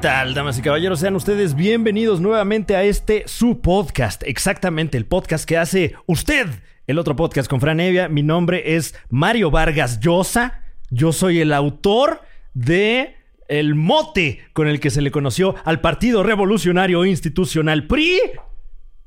[0.00, 1.00] ¿Qué tal, damas y caballeros?
[1.00, 4.22] Sean ustedes bienvenidos nuevamente a este su podcast.
[4.24, 6.46] Exactamente, el podcast que hace usted.
[6.86, 8.08] El otro podcast con Fran Evia.
[8.08, 10.62] Mi nombre es Mario Vargas Llosa.
[10.88, 12.22] Yo soy el autor
[12.54, 13.14] de
[13.48, 18.20] el mote con el que se le conoció al Partido Revolucionario Institucional PRI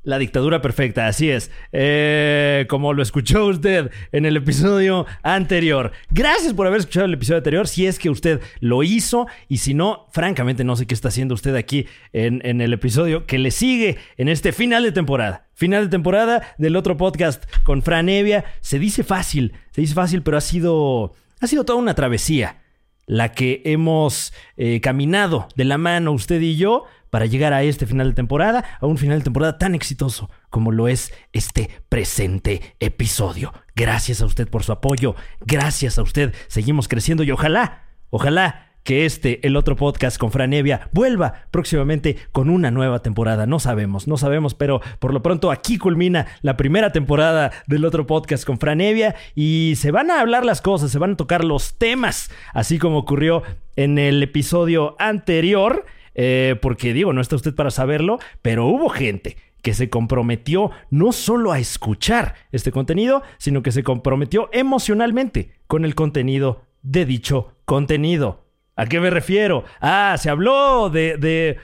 [0.04, 1.50] la dictadura perfecta, así es.
[1.72, 5.92] Eh, como lo escuchó usted en el episodio anterior.
[6.10, 9.26] Gracias por haber escuchado el episodio anterior, si es que usted lo hizo.
[9.48, 13.38] Y si no, francamente no sé qué está haciendo usted aquí en, el episodio que
[13.38, 15.48] le sigue en este final de temporada.
[15.54, 18.44] Final de temporada del otro podcast con Fran Evia.
[18.60, 22.60] Se dice fácil, se dice fácil, pero ha sido, ha sido toda una travesía
[23.06, 26.84] la que hemos eh, caminado de la mano usted y yo
[27.14, 30.72] para llegar a este final de temporada, a un final de temporada tan exitoso como
[30.72, 33.52] lo es este presente episodio.
[33.76, 35.14] Gracias a usted por su apoyo,
[35.46, 40.52] gracias a usted seguimos creciendo y ojalá, ojalá que este, el otro podcast con Fran
[40.52, 43.46] Evia, vuelva próximamente con una nueva temporada.
[43.46, 48.08] No sabemos, no sabemos, pero por lo pronto aquí culmina la primera temporada del otro
[48.08, 51.44] podcast con Fran Evia y se van a hablar las cosas, se van a tocar
[51.44, 53.44] los temas, así como ocurrió
[53.76, 55.86] en el episodio anterior.
[56.14, 61.12] Eh, porque digo, no está usted para saberlo, pero hubo gente que se comprometió no
[61.12, 67.56] solo a escuchar este contenido, sino que se comprometió emocionalmente con el contenido de dicho
[67.64, 68.44] contenido.
[68.76, 69.64] ¿A qué me refiero?
[69.80, 71.56] Ah, se habló de, de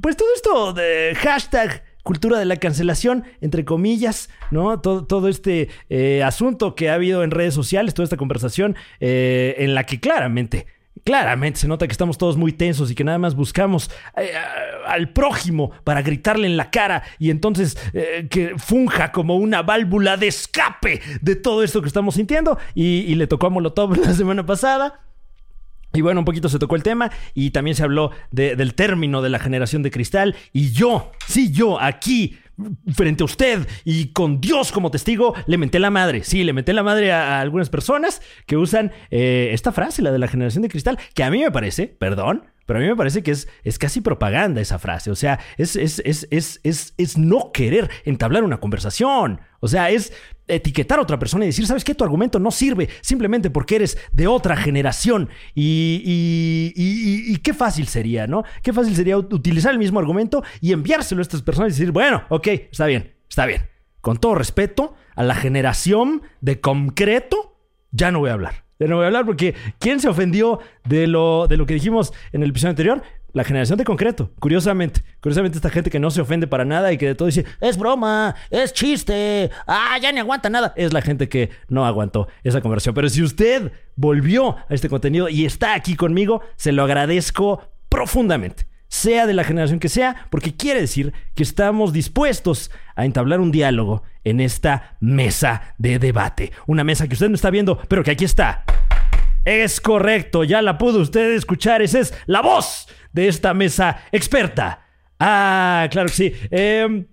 [0.00, 4.80] pues todo esto de hashtag cultura de la cancelación, entre comillas, ¿no?
[4.80, 9.54] Todo, todo este eh, asunto que ha habido en redes sociales, toda esta conversación eh,
[9.58, 10.66] en la que claramente
[11.04, 14.30] Claramente se nota que estamos todos muy tensos y que nada más buscamos eh,
[14.86, 20.16] al prójimo para gritarle en la cara y entonces eh, que funja como una válvula
[20.16, 22.58] de escape de todo esto que estamos sintiendo.
[22.74, 25.00] Y, le tocó a Molotov la semana pasada.
[25.94, 29.28] Y bueno, un poquito se tocó el tema y también se habló del término de
[29.28, 30.36] la generación de cristal.
[30.52, 32.38] Y yo, sí, yo, aquí,
[32.92, 36.24] frente a usted y con Dios como testigo, le menté la madre.
[36.24, 40.18] Sí, le menté la madre a, algunas personas que usan eh, esta frase, la de
[40.18, 43.22] la generación de cristal, que a mí me parece, perdón, pero a mí me parece
[43.22, 45.10] que es, es casi propaganda esa frase.
[45.10, 49.40] O sea, es, es, es, no querer entablar una conversación.
[49.60, 50.12] O sea, es
[50.48, 51.94] etiquetar a otra persona y decir, ¿sabes qué?
[51.94, 55.28] Tu argumento no sirve simplemente porque eres de otra generación.
[55.54, 58.44] Y, y, qué fácil sería, ¿no?
[58.62, 62.24] Qué fácil sería utilizar el mismo argumento y enviárselo a estas personas y decir, bueno,
[62.28, 63.68] ok, está bien, está bien.
[64.00, 67.56] Con todo respeto a la generación de concreto,
[67.90, 68.64] ya no voy a hablar.
[68.82, 72.12] Ya no voy a hablar porque ¿quién se ofendió de lo, de lo que dijimos
[72.32, 73.02] en el episodio anterior?
[73.32, 75.04] La generación de concreto, curiosamente.
[75.20, 77.78] Curiosamente, esta gente que no se ofende para nada y que de todo dice, es
[77.78, 80.72] broma, es chiste, ah, ya ni aguanta nada.
[80.74, 82.92] Es la gente que no aguantó esa conversión.
[82.92, 88.66] Pero si usted volvió a este contenido y está aquí conmigo, se lo agradezco profundamente.
[88.92, 93.50] Sea de la generación que sea, porque quiere decir que estamos dispuestos a entablar un
[93.50, 96.52] diálogo en esta mesa de debate.
[96.66, 98.64] Una mesa que usted no está viendo, pero que aquí está.
[99.46, 101.80] Es correcto, ya la pudo usted escuchar.
[101.80, 104.84] Esa es la voz de esta mesa experta.
[105.18, 106.34] Ah, claro que sí.
[106.50, 107.06] Em,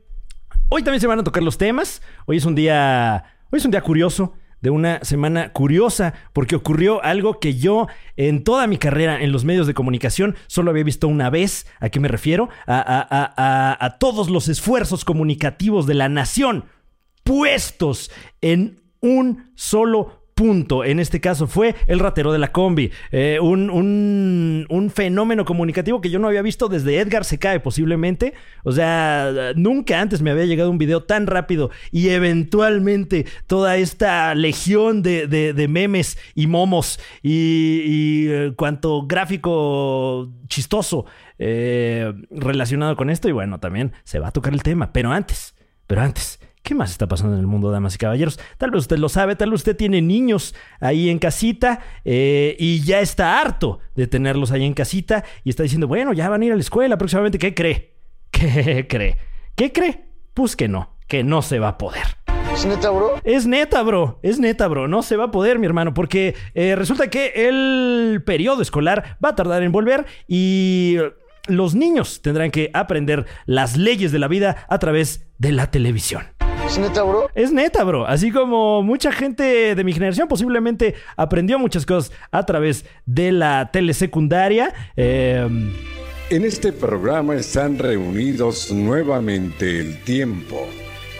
[0.68, 2.02] hoy también se van a tocar los temas.
[2.26, 3.24] Hoy es un día.
[3.52, 7.88] Hoy es un día curioso de una semana curiosa porque ocurrió algo que yo
[8.18, 11.68] en toda mi carrera en los medios de comunicación solo había visto una vez.
[11.80, 12.50] ¿A qué me refiero?
[12.68, 16.66] A, a todos los esfuerzos comunicativos de la nación
[17.24, 18.12] puestos
[18.42, 22.92] en un solo punto en este caso fue el ratero de la combi.
[23.12, 23.70] Eh, un,
[24.70, 28.34] un, fenómeno comunicativo que yo no había visto desde Edgar se cae posiblemente.
[28.64, 34.34] O sea, nunca antes me había llegado un video tan rápido y eventualmente toda esta
[34.34, 41.06] legión de, memes y momos y, eh, cuanto gráfico chistoso
[41.38, 43.28] eh, relacionado con esto.
[43.28, 44.94] Y bueno, también se va a tocar el tema.
[44.94, 45.54] Pero antes,
[45.86, 48.40] pero antes ¿Qué más está pasando en el mundo, damas y caballeros?
[48.58, 52.82] Tal vez usted lo sabe, tal vez usted tiene niños ahí en casita eh, y
[52.82, 56.46] ya está harto de tenerlos ahí en casita y está diciendo, bueno, ya van a
[56.46, 57.40] ir a la escuela próximamente.
[57.40, 57.96] ¿Qué cree?
[58.32, 59.18] ¿Qué cree?
[59.56, 60.06] ¿Qué cree?
[60.34, 62.04] Pues que no, que no se va a poder.
[62.54, 63.20] ¿Es neta, bro?
[63.24, 64.20] Es neta, bro.
[64.22, 64.88] Es neta, bro.
[64.88, 69.30] No se va a poder, mi hermano, porque eh, resulta que el periodo escolar va
[69.30, 70.98] a tardar en volver y
[71.48, 76.38] los niños tendrán que aprender las leyes de la vida a través de la televisión.
[76.69, 77.31] ¿Es neta, bro?
[77.33, 78.06] Es neta, bro.
[78.06, 83.71] Así como mucha gente de mi generación posiblemente aprendió muchas cosas a través de la
[83.74, 84.71] telesecundaria.
[84.95, 85.74] Em,
[86.30, 90.68] en este programa están reunidos nuevamente el tiempo,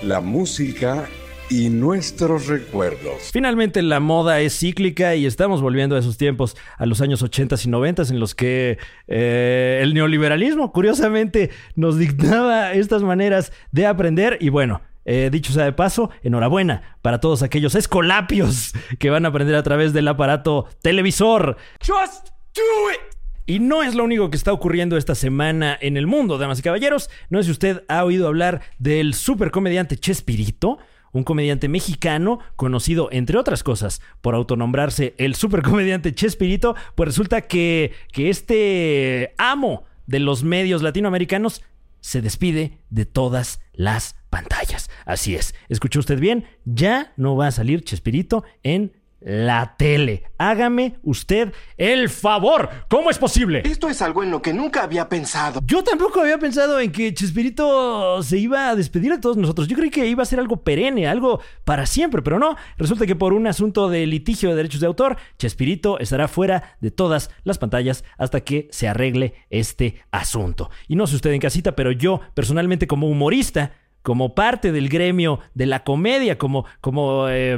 [0.04, 1.10] la música
[1.50, 3.32] y nuestros recuerdos.
[3.34, 7.56] Finalmente la moda es cíclica y estamos volviendo a esos tiempos, a los años 80
[7.66, 14.38] y 90 en los que eh, el neoliberalismo curiosamente nos dictaba estas maneras de aprender
[14.40, 14.82] y bueno.
[15.12, 19.64] Eh, dicho sea de paso, enhorabuena para todos aquellos escolapios que van a aprender a
[19.64, 21.58] través del aparato televisor.
[21.84, 23.18] Just do it.
[23.48, 26.62] Y no es lo único que está ocurriendo esta semana en el mundo, damas y
[26.62, 27.10] caballeros.
[27.32, 30.78] No sé si usted ha oído hablar del supercomediante Chespirito
[31.12, 37.94] un comediante mexicano conocido, entre otras cosas, por autonombrarse el supercomediante Chespirito, pues resulta que,
[38.12, 41.64] que este amo de los medios latinoamericanos
[42.00, 44.90] se despide de todas las pantallas.
[45.06, 50.24] Así es, escuchó usted bien, ya no va a salir Chespirito en la tele.
[50.38, 52.70] Hágame usted el favor.
[52.90, 53.62] ¿Cómo es posible?
[53.66, 55.60] Esto es algo en lo que nunca había pensado.
[55.66, 59.68] Yo tampoco había pensado en que Chespirito se iba a despedir de todos nosotros.
[59.68, 62.56] Yo creí que iba a ser algo perenne, algo para siempre, pero no.
[62.78, 66.92] Resulta que por un asunto de litigio de derechos de autor, Chespirito estará fuera de
[66.92, 70.70] todas las pantallas hasta que se arregle este asunto.
[70.88, 75.40] Y no sé usted en casita, pero yo personalmente como humorista, como parte del gremio
[75.54, 77.58] de la comedia, como, como eh,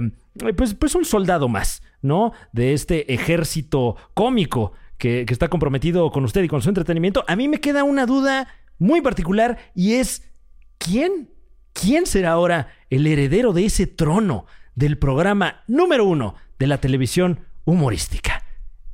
[0.56, 2.34] pues, pues un soldado más, ¿no?
[2.52, 7.24] De este ejército cómico que, que está comprometido con usted y con su entretenimiento.
[7.28, 8.48] A mí me queda una duda
[8.78, 10.32] muy particular y es,
[10.78, 11.30] ¿quién?
[11.74, 14.46] ¿Quién será ahora el heredero de ese trono
[14.76, 18.44] del programa número uno de la televisión humorística?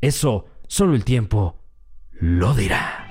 [0.01, 1.63] Eso solo el tiempo
[2.19, 3.07] lo dirá.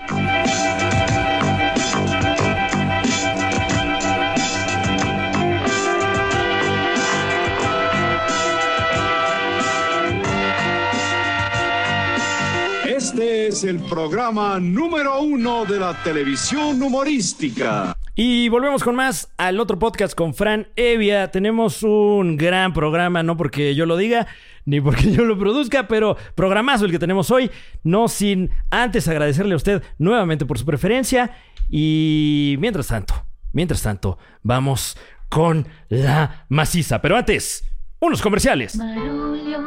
[13.46, 17.96] Es el programa número uno de la televisión humorística.
[18.16, 21.30] Y volvemos con más al otro podcast con Fran Evia.
[21.30, 24.26] Tenemos un gran programa, no porque yo lo diga,
[24.64, 27.50] ni porque yo lo produzca, pero programazo el que tenemos hoy.
[27.84, 31.36] No sin antes agradecerle a usted nuevamente por su preferencia.
[31.68, 33.14] Y mientras tanto,
[33.52, 34.96] mientras tanto, vamos
[35.28, 37.00] con la maciza.
[37.00, 37.64] Pero antes,
[38.00, 38.74] unos comerciales.
[38.76, 39.60] Marolio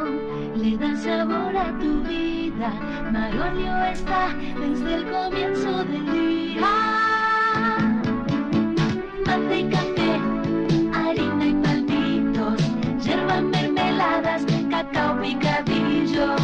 [0.56, 2.29] le da sabor a tu vida.
[2.60, 6.60] Marolio está desde el comienzo del día.
[9.24, 10.20] Mate y café,
[10.92, 12.60] harina y palmitos,
[13.02, 16.36] yerba mermeladas, cacao picadillo.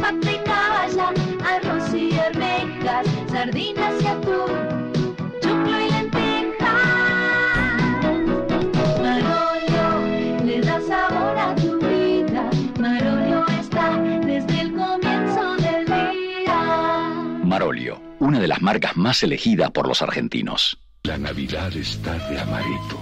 [0.00, 1.12] Pata y caballa,
[1.44, 4.59] arroz y arvejas, sardinas y atún.
[18.20, 20.78] Una de las marcas más elegidas por los argentinos.
[21.04, 23.00] La Navidad está de amaretto.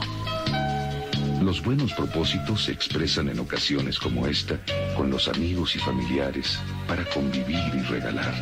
[1.42, 4.60] Los buenos propósitos se expresan en ocasiones como esta
[4.96, 8.32] con los amigos y familiares para convivir y regalar.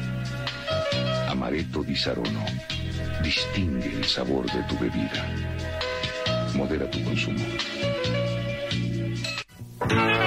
[1.29, 2.45] Amaretto di Sarono
[3.23, 5.27] distingue el sabor de tu bebida.
[6.55, 7.45] Modera tu consumo.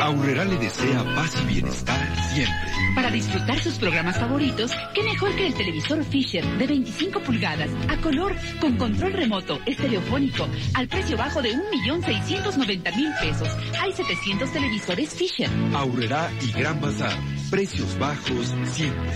[0.01, 2.78] Aurrera le desea paz y bienestar siempre.
[2.99, 7.95] Para disfrutar sus programas favoritos, qué mejor que el televisor Fisher de 25 pulgadas, a
[8.01, 13.47] color, con control remoto, estereofónico, al precio bajo de 1.690.000 pesos.
[13.79, 15.49] Hay 700 televisores Fisher.
[15.73, 17.13] Aurrera y Gran Bazar.
[17.49, 19.13] Precios bajos siempre.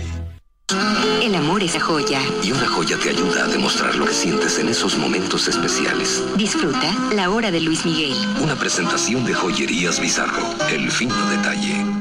[1.22, 2.22] El amor es la joya.
[2.42, 6.24] Y una joya te ayuda a demostrar lo que sientes en esos momentos especiales.
[6.38, 8.14] Disfruta la hora de Luis Miguel.
[8.42, 10.54] Una presentación de Joyerías Bizarro.
[10.70, 11.93] El fino detalle.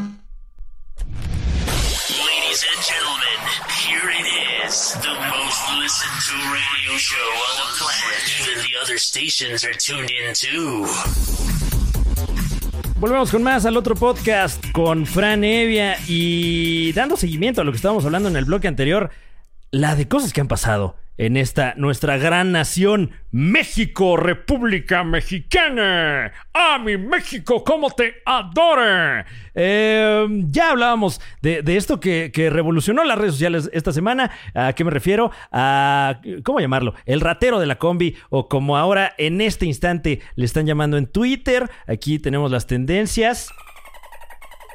[4.73, 8.21] It is, the most listened to radio show on the planet.
[8.41, 10.85] Even the other stations are tuned in too.
[12.99, 17.77] Volvemos con más al otro podcast con Fran Evia y dando seguimiento a lo que
[17.77, 19.09] estábamos hablando en el bloque anterior,
[19.71, 26.31] la de cosas que han pasado en esta nuestra gran nación, México, República Mexicana.
[26.53, 29.25] ¡Ah, mi México, cómo te adore!
[29.53, 34.31] Eh, ya hablábamos de, de esto que, que, revolucionó las redes sociales esta semana.
[34.55, 35.31] ¿A qué me refiero?
[35.51, 36.95] A, ¿cómo llamarlo?
[37.05, 41.07] El ratero de la combi, o como ahora en este instante le están llamando en
[41.07, 41.69] Twitter.
[41.87, 43.51] Aquí tenemos las tendencias.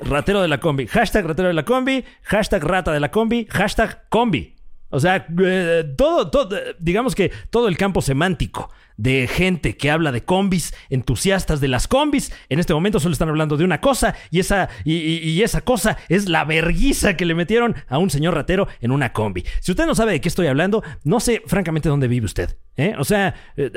[0.01, 0.87] Ratero de la combi.
[0.87, 2.05] Hashtag ratero de la combi.
[2.23, 3.47] Hashtag rata de la combi.
[3.51, 4.58] Hashtag combi.
[4.91, 10.13] O sea, eh, todo, todo, digamos que todo el campo semántico de gente que habla
[10.13, 12.31] de combis, entusiastas de las combis.
[12.51, 16.29] En este momento solo están hablando de una cosa y esa, y, esa cosa es
[16.29, 19.45] la verguiza que le metieron a un señor ratero en una combi.
[19.61, 22.59] Si usted no sabe de qué estoy hablando, no sé francamente dónde vive usted.
[22.77, 22.95] ¿eh?
[22.99, 23.71] O sea, eh,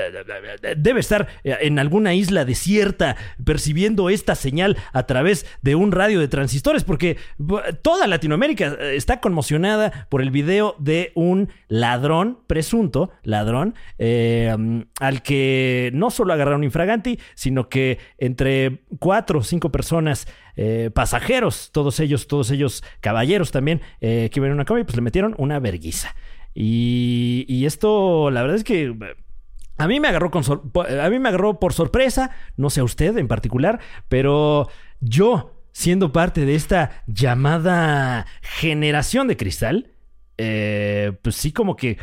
[0.75, 6.20] debe estar eh, en alguna isla desierta percibiendo esta señal a través de un radio
[6.20, 7.18] de transistores, porque
[7.82, 15.22] toda Latinoamérica está conmocionada por el video de un ladrón, presunto ladrón, eh, mm, al
[15.22, 20.25] que no solo agarraron infraganti, sino que entre cuatro o cinco personas
[20.56, 24.96] eh, pasajeros, todos ellos, todos ellos caballeros también, eh, que iban en una combi, pues
[24.96, 26.15] le metieron una verguiza.
[26.53, 29.15] Y, esto, la verdad es que eh,
[29.77, 33.27] a mí me agarró a mí me agarró por sorpresa, no sé a usted en
[33.27, 34.70] particular, pero
[35.01, 39.91] yo siendo parte de esta llamada generación de cristal,
[40.38, 41.98] pues sí como que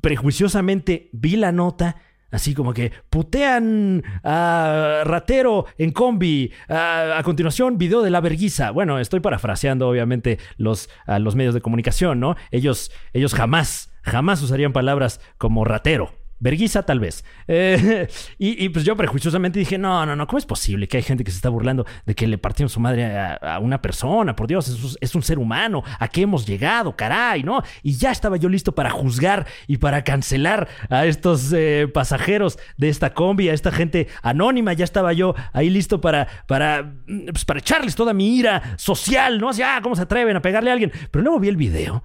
[0.00, 1.96] prejuiciosamente vi la nota.
[2.30, 6.52] Así como que putean a ratero en combi.
[6.68, 8.70] A, continuación, video de la verguiza.
[8.70, 12.36] Bueno, estoy parafraseando, obviamente, los, a los medios de comunicación, ¿no?
[12.50, 16.19] Ellos, ellos jamás, jamás usarían palabras como ratero.
[16.40, 17.22] Verguiza, tal vez.
[17.46, 21.22] Eh, y, pues yo prejuiciosamente dije, no, no, no, ¿cómo es posible que hay gente
[21.22, 24.34] que se está burlando de que le partieron su madre a, una persona?
[24.34, 25.84] Por Dios, es, un ser humano.
[25.98, 26.96] ¿A qué hemos llegado?
[26.96, 27.62] Caray, ¿no?
[27.82, 32.88] Y ya estaba yo listo para juzgar y para cancelar a estos eh, pasajeros de
[32.88, 34.72] esta combi, a esta gente anónima.
[34.72, 39.50] Ya estaba yo ahí listo para, para, pues, para echarles toda mi ira social, ¿no?
[39.50, 40.90] Así, ah, ¿cómo se atreven a pegarle a alguien?
[41.10, 42.04] Pero luego vi el video.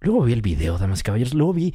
[0.00, 1.32] Luego vi el video, damas y caballeros.
[1.34, 1.74] Luego vi,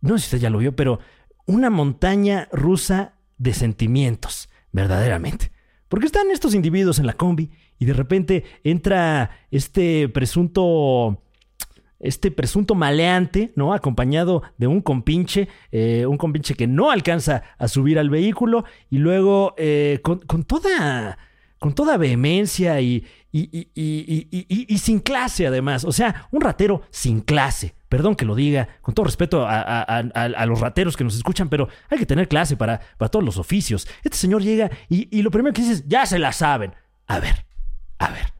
[0.00, 0.98] no sé si usted ya lo vio, pero
[1.46, 5.52] una montaña rusa de sentimientos, verdaderamente.
[5.88, 11.18] Porque están estos individuos en la combi y de repente entra este presunto
[12.02, 13.72] este presunto maleante, ¿no?
[13.72, 18.98] Acompañado de un compinche, eh, un compinche que no alcanza a subir al vehículo y
[18.98, 21.16] luego eh, con, con toda
[21.62, 25.84] con toda vehemencia y, y, y- y- sin clase además.
[25.84, 27.76] O sea, un ratero sin clase.
[27.88, 31.68] Perdón que lo diga, con todo respeto a, a- los rateros que nos escuchan, pero
[31.88, 33.86] hay que tener clase para, para todos los oficios.
[34.02, 36.74] Este señor llega y lo primero que dice es, ya se la saben.
[37.06, 37.46] A ver,
[38.00, 38.32] a ver.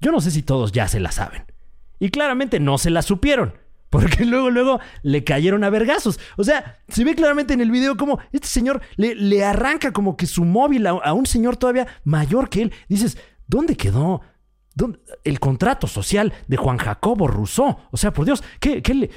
[0.00, 1.44] Yo no sé si todos ya se la saben.
[1.98, 3.54] Y claramente no se la supieron.
[3.90, 6.18] Porque luego, luego le cayeron a vergazos.
[6.36, 10.16] O sea, se ve claramente en el video como este señor le, le arranca como
[10.16, 12.72] que su móvil a, un señor todavía mayor que él.
[12.88, 13.16] Dices,
[13.46, 14.20] ¿dónde quedó?
[14.74, 17.78] ¿Dónde- El contrato social de Juan Jacobo Rousseau.
[17.90, 19.10] O sea, por Dios, ¿qué, qué le...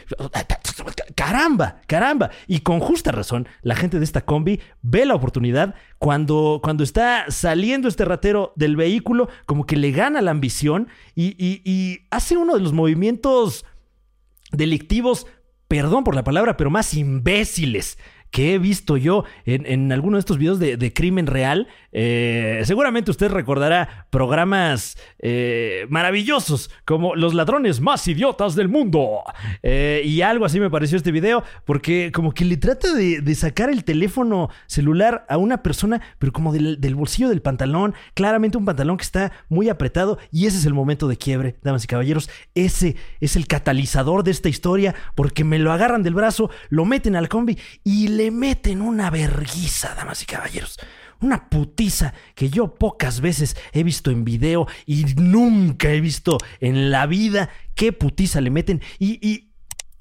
[1.15, 2.31] Caramba, caramba.
[2.47, 7.25] Y con justa razón, la gente de esta combi ve la oportunidad cuando, cuando está
[7.29, 12.55] saliendo este ratero del vehículo, como que le gana la ambición y- y hace uno
[12.55, 13.65] de los movimientos
[14.51, 15.27] delictivos,
[15.67, 17.98] perdón por la palabra, pero más imbéciles
[18.31, 21.67] que he visto yo en, en alguno de estos videos de, crimen real.
[21.91, 29.23] Eh, seguramente usted recordará programas eh, maravillosos como Los ladrones más idiotas del mundo.
[29.61, 33.35] Eh, y algo así me pareció este video, porque como que le trata de, de
[33.35, 38.57] sacar el teléfono celular a una persona, pero como del, del bolsillo del pantalón, claramente
[38.57, 41.88] un pantalón que está muy apretado, y ese es el momento de quiebre, damas y
[41.88, 42.29] caballeros.
[42.55, 47.17] Ese es el catalizador de esta historia, porque me lo agarran del brazo, lo meten
[47.17, 50.77] al combi y le meten una verguiza, damas y caballeros.
[51.21, 56.91] Una putiza que yo pocas veces he visto en video y nunca he visto en
[56.91, 58.81] la vida qué putiza le meten.
[58.99, 59.51] Y, y,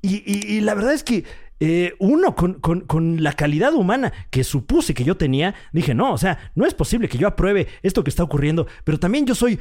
[0.03, 1.25] y, la verdad es que
[1.61, 6.13] eh, uno con, con- con la calidad humana que supuse que yo tenía, dije, no,
[6.15, 9.35] o sea, no es posible que yo apruebe esto que está ocurriendo, pero también yo
[9.35, 9.59] soy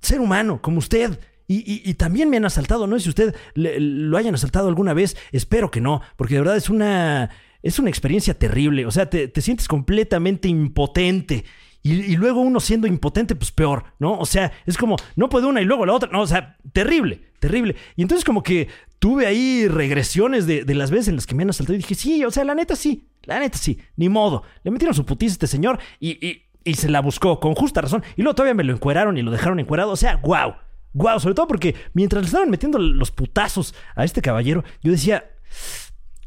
[0.00, 1.18] ser humano como usted.
[1.46, 4.92] Y, y- también me han asaltado, no sé si usted le- lo hayan asaltado alguna
[4.94, 7.30] vez, espero que no, porque de verdad es una,
[7.64, 11.44] es una experiencia terrible, o sea, te, te sientes completamente impotente.
[11.86, 14.18] Y, luego uno siendo impotente, pues peor, ¿no?
[14.18, 17.20] O sea, es como, no puede una y luego la otra, no, o sea, terrible,
[17.40, 17.76] terrible.
[17.94, 18.68] Y entonces como que
[18.98, 21.94] tuve ahí regresiones de, de las veces en las que me han asaltado y dije,
[21.94, 24.44] sí, o sea, la neta sí, la neta sí, ni modo.
[24.62, 27.82] Le metieron su putiza a este señor y, y- y se la buscó con justa
[27.82, 28.02] razón.
[28.16, 30.54] Y luego todavía me lo encueraron y lo dejaron encuerado, o sea, wow.
[30.94, 35.30] Wow, sobre todo porque mientras le estaban metiendo los putazos a este caballero, yo decía,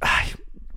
[0.01, 0.27] ay,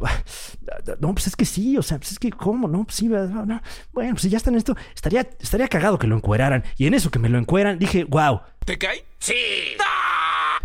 [1.00, 2.69] no, pues es que sí, o sea, pues es que, ¿cómo?
[2.69, 3.62] No, pues sí, no, no.
[3.92, 6.64] bueno, pues si ya está en esto, estaría, estaría cagado que lo encueraran.
[6.76, 8.40] Y en eso que me lo encueran, dije, wow.
[8.64, 9.04] ¿Te cae?
[9.19, 9.35] Sí.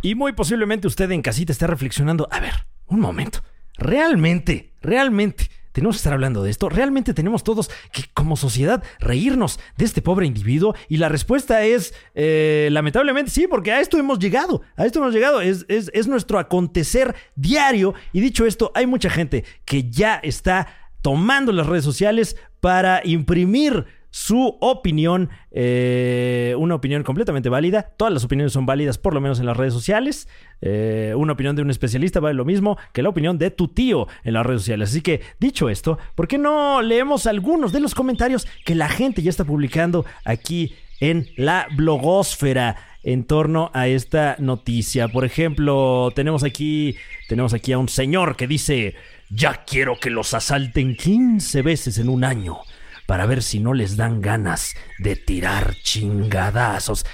[0.01, 3.43] Y muy posiblemente usted en casita esté reflexionando, a ver, un momento,
[3.77, 5.49] realmente, realmente.
[5.75, 6.69] Tenemos que estar hablando de esto.
[6.69, 10.73] Realmente tenemos todos que, como sociedad, reírnos de este pobre individuo.
[10.87, 14.61] Y la respuesta es, eh, lamentablemente, sí, porque a esto hemos llegado.
[14.77, 15.41] A esto hemos llegado.
[15.41, 17.93] Es, es- es nuestro acontecer diario.
[18.13, 20.67] Y dicho esto, hay mucha gente que ya está
[21.01, 27.91] tomando las redes sociales para imprimir su opinión, eh, una opinión completamente válida.
[27.97, 30.29] Todas las opiniones son válidas, por lo menos en las redes sociales.
[30.61, 34.07] Eh, una opinión de un especialista vale lo mismo que la opinión de tu tío
[34.23, 34.91] en las redes sociales.
[34.91, 39.21] Así que, dicho esto, ¿por qué no leemos algunos de los comentarios que la gente
[39.21, 42.77] ya está publicando aquí en la blogósfera?
[43.03, 45.09] en torno a esta noticia.
[45.09, 46.95] Por ejemplo, tenemos aquí,
[47.27, 48.95] tenemos aquí a un señor que dice,
[49.29, 52.61] ya quiero que los asalten 15 veces en un año
[53.07, 57.05] para ver si no les dan ganas de tirar chingadazos.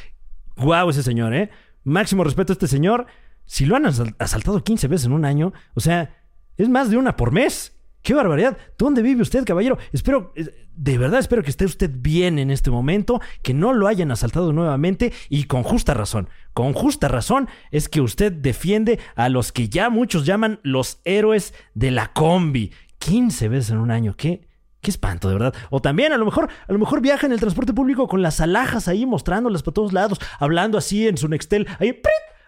[0.55, 1.49] Guau, ese señor, ¿eh?
[1.83, 3.07] Máximo respeto a este señor.
[3.45, 6.15] Si lo han asal- asaltado 15 veces en un año, o sea,
[6.57, 7.75] es más de una por mes.
[8.01, 8.57] ¡Qué barbaridad!
[8.79, 9.77] ¿Dónde vive usted, caballero?
[9.91, 10.33] Espero,
[10.75, 14.53] de verdad espero que esté usted bien en este momento, que no lo hayan asaltado
[14.53, 16.27] nuevamente y con justa razón.
[16.53, 21.53] Con justa razón es que usted defiende a los que ya muchos llaman los héroes
[21.75, 22.71] de la combi.
[22.97, 24.47] 15 veces en un año, ¿qué?
[24.81, 25.53] Qué espanto, de verdad.
[25.69, 28.41] O también, a lo mejor, a lo mejor viaja en el transporte público con las
[28.41, 32.03] alhajas ahí, mostrándolas por todos lados, hablando así en su Nextel, ahí, ¡prit!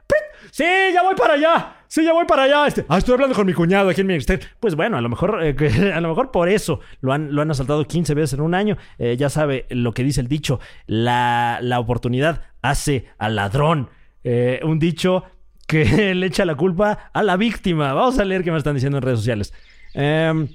[0.08, 0.50] ¡prit!
[0.52, 0.64] Sí,
[0.94, 1.78] ya voy para allá.
[1.88, 2.66] Sí, ya voy para allá.
[2.66, 4.40] Este, ah, estoy hablando con mi cuñado aquí en mi Nextel.
[4.60, 5.56] Pues bueno, a lo mejor, eh,
[5.96, 8.78] a lo mejor por eso lo han, lo han asaltado 15 veces en un año.
[8.98, 13.90] Eh, ya sabe lo que dice el dicho: la, la oportunidad hace al ladrón.
[14.24, 15.24] Eh, un dicho
[15.68, 17.94] que le echa la culpa a la víctima.
[17.94, 19.54] Vamos a leer qué me están diciendo en redes sociales.
[19.94, 20.48] Em,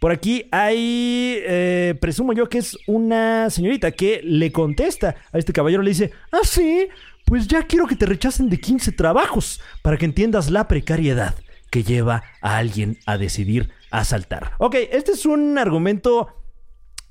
[0.00, 5.52] por aquí hay, eh, presumo yo que es una señorita que le contesta a este
[5.52, 6.88] caballero, le dice, ah, sí,
[7.24, 11.34] pues ya quiero que te rechacen de 15 trabajos para que entiendas la precariedad
[11.70, 14.52] que lleva a alguien a decidir asaltar.
[14.58, 16.28] Ok, este es un argumento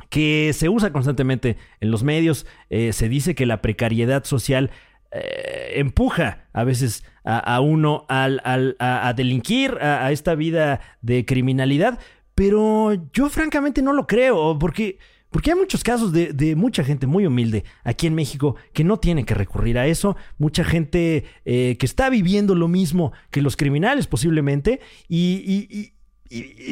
[0.10, 2.46] que se usa constantemente en los medios.
[2.70, 4.70] Eh, se dice que la precariedad social
[5.12, 12.00] eh, empuja a veces a, uno al- al- a, delinquir, a esta vida de criminalidad,
[12.44, 14.98] pero yo francamente no lo creo, porque,
[15.30, 19.24] porque hay muchos casos de, mucha gente muy humilde aquí en México que no tiene
[19.24, 24.08] que recurrir a eso, mucha gente eh, que está viviendo lo mismo que los criminales
[24.08, 25.94] posiblemente, y-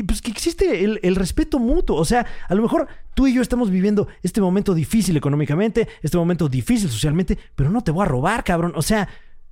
[0.05, 1.95] pues que existe el respeto mutuo.
[1.97, 6.17] O sea, a lo mejor tú y yo estamos viviendo este momento difícil económicamente, este
[6.17, 8.73] momento difícil socialmente, pero no te voy a robar, cabrón.
[8.75, 9.07] O sea,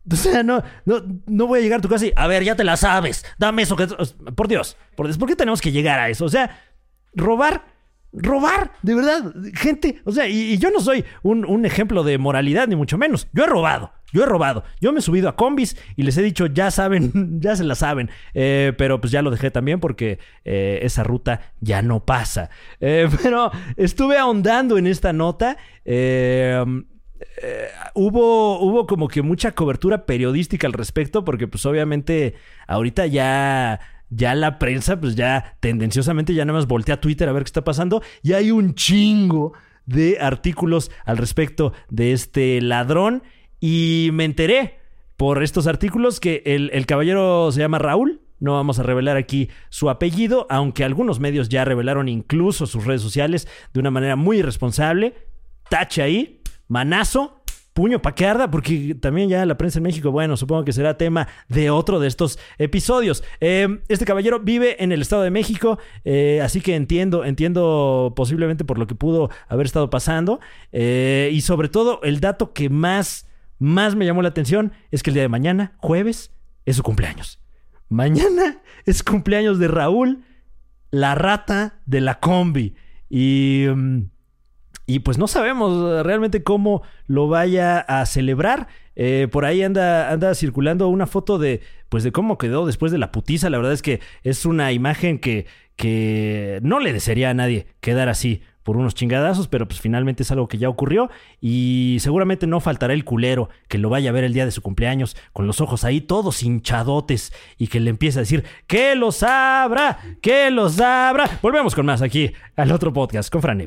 [0.14, 2.56] o sea, no, no, no voy a llegar a tu casa y, a ver, ya
[2.56, 3.88] te la sabes, dame eso que...
[4.36, 6.26] Por Dios, por Dios, ¿por qué tenemos que llegar a eso?
[6.26, 6.60] O sea,
[7.14, 7.66] robar,
[8.12, 10.02] robar, de verdad, gente.
[10.06, 13.28] O sea, y, yo no soy un, un ejemplo de moralidad, ni mucho menos.
[13.34, 13.92] Yo he robado.
[14.12, 14.64] Yo he robado.
[14.82, 17.76] Yo me he subido a combis y les he dicho, ya saben, ya se la
[17.76, 18.10] saben.
[18.34, 22.50] Eh, pero pues ya lo dejé también porque eh, esa ruta ya no pasa.
[22.80, 25.58] Eh, pero estuve ahondando en esta nota.
[25.86, 26.64] Eh,
[27.42, 32.36] eh, hubo, hubo como que mucha cobertura periodística al respecto, porque pues obviamente
[32.68, 33.80] ahorita ya,
[34.10, 37.50] ya la prensa, pues ya tendenciosamente ya nada más voltea a Twitter a ver qué
[37.50, 39.54] está pasando, y hay un chingo
[39.86, 43.24] de artículos al respecto de este ladrón,
[43.60, 44.80] y me enteré
[45.18, 48.22] por estos artículos que el, el caballero se llama Raúl.
[48.40, 53.02] No vamos a revelar aquí su apellido, aunque algunos medios ya revelaron incluso sus redes
[53.02, 55.14] sociales de una manera muy irresponsable.
[55.70, 56.39] Tache ahí,
[56.70, 57.40] manazo,
[57.74, 60.98] puño pa' que arda, porque también ya la prensa en México, bueno, supongo que será
[60.98, 63.24] tema de otro de estos episodios.
[63.42, 68.66] Eh, este caballero vive en el Estado de México, eh, así que entiendo, entiendo posiblemente
[68.66, 70.40] por lo que pudo haber estado pasando.
[70.72, 73.28] Eh, y sobre todo, el dato que más,
[73.60, 76.32] más me llamó la atención es que el día de mañana, jueves,
[76.66, 77.40] es su cumpleaños.
[77.88, 80.24] Mañana es cumpleaños de Raúl,
[80.92, 82.76] la rata de la combi.
[83.10, 83.66] Y...
[83.74, 84.02] mm,
[84.90, 88.68] y pues no sabemos realmente cómo lo vaya a celebrar.
[88.96, 92.98] Eh, por ahí anda, anda circulando una foto de, pues de cómo quedó después de
[92.98, 93.52] la putiza.
[93.52, 98.10] La verdad es que es una imagen que, que no le desearía a nadie quedar
[98.10, 102.60] así por unos chingadazos, pero pues finalmente es algo que ya ocurrió y seguramente no
[102.60, 105.62] faltará el culero que lo vaya a ver el día de su cumpleaños con los
[105.62, 110.80] ojos ahí todos hinchadotes y que le empiece a decir que los abra, que los
[110.80, 111.30] abra.
[111.44, 113.60] Volvemos con más aquí al otro podcast con Fran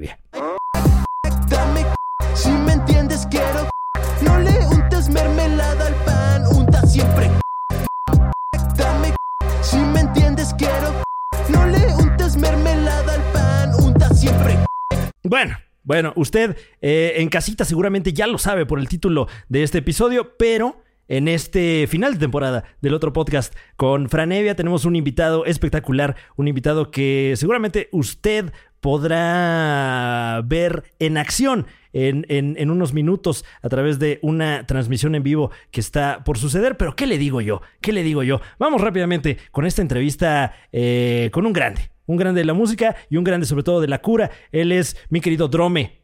[15.24, 19.78] Bueno, bueno, usted eh, en casita seguramente ya lo sabe por el título de este
[19.78, 25.44] episodio, pero en este final de temporada del otro podcast con Franevia tenemos un invitado
[25.44, 33.68] espectacular, un invitado que seguramente usted podrá ver en acción en, en- unos minutos a
[33.68, 36.76] través de una transmisión en vivo que está por suceder.
[36.76, 37.62] Pero ¿qué le digo yo?
[37.80, 38.40] ¿Qué le digo yo?
[38.58, 43.16] Vamos rápidamente con esta entrevista eh, con un grande un grande de la música y
[43.16, 44.30] un grande sobre todo de la cura.
[44.50, 46.00] Él es mi querido Drome,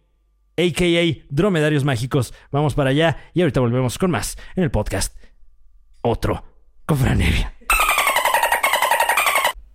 [0.56, 1.24] a.k.a.
[1.28, 2.34] Dromedarios Mágicos.
[2.50, 5.16] Vamos para allá y ahorita volvemos con más en el podcast.
[6.02, 6.44] Otro
[6.86, 7.54] con Franevia.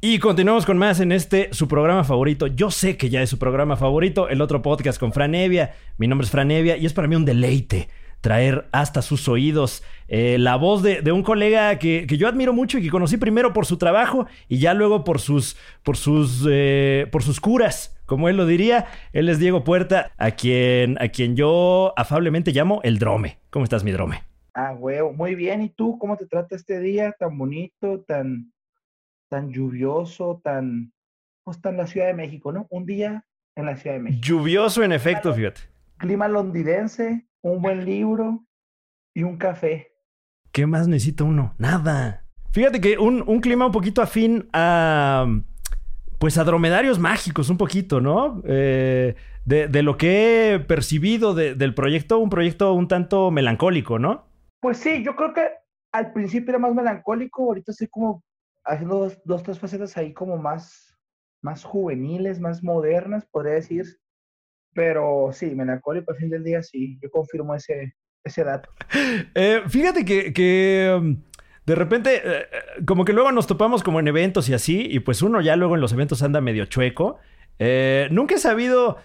[0.01, 2.47] Y continuamos con más en este, su programa favorito.
[2.47, 5.75] Yo sé que ya es su programa favorito, el otro podcast con Franevia.
[5.97, 7.87] Mi nombre es Franevia y es para mí un deleite
[8.23, 12.53] traer hasta sus oídos eh, la voz de, de un colega que, que, yo admiro
[12.53, 16.47] mucho y que conocí primero por su trabajo y ya luego por sus, por sus,
[16.49, 18.85] eh, por sus curas, como él lo diría.
[19.11, 23.39] Él es Diego Puerta, a quien, a quien yo afablemente llamo el Drome.
[23.49, 24.23] ¿Cómo estás, mi Drome?
[24.53, 25.61] Ah, huevo, muy bien.
[25.61, 28.53] ¿Y tú cómo te trata este día tan bonito, tan,
[29.27, 30.93] tan lluvioso, tan,
[31.43, 32.67] pues tan la Ciudad de México, ¿no?
[32.69, 34.21] Un día en la Ciudad de México.
[34.25, 35.59] Lluvioso en efecto, fíjate.
[35.97, 38.45] Clima londinense, un buen libro
[39.13, 39.91] y un café.
[40.51, 41.53] ¿Qué más necesita uno?
[41.57, 42.25] Nada.
[42.51, 45.27] Fíjate que un, un clima un poquito afín a.
[46.19, 48.41] Pues a dromedarios mágicos, un poquito, ¿no?
[48.45, 53.99] Eh, de, de, lo que he percibido de, del proyecto, un proyecto un tanto melancólico,
[53.99, 54.25] ¿no?
[54.61, 55.49] Pues sí, yo creo que
[55.91, 58.23] al principio era más melancólico, ahorita estoy como
[58.63, 60.97] haciendo dos, dos, tres facetas ahí como más,
[61.41, 63.99] más juveniles, más modernas, podría decir.
[64.73, 68.69] Pero sí, melancólico al fin del día, sí, yo confirmo ese, ese dato.
[69.35, 71.21] Eh, fíjate que, que um,
[71.65, 72.45] de repente, eh,
[72.85, 75.75] como que luego nos topamos como en eventos y así, y pues uno ya luego
[75.75, 77.17] en los eventos anda medio chueco.
[77.59, 78.97] Eh, nunca he sabido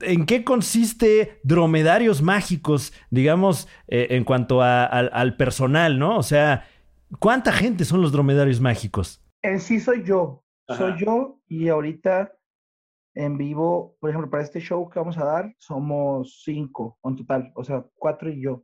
[0.00, 6.18] en qué consiste dromedarios mágicos, digamos, en cuanto a, al, al personal, ¿no?
[6.18, 6.66] O sea,
[7.18, 9.22] ¿Cuánta gente son los dromedarios mágicos?
[9.42, 10.44] En sí soy yo.
[10.66, 10.78] Ajá.
[10.78, 12.32] Soy yo y ahorita
[13.18, 17.50] en vivo, por ejemplo, para este show que vamos a dar, somos cinco en total,
[17.56, 18.62] o sea, cuatro y yo.